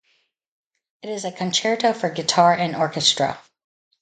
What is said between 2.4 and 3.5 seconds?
and orchestra.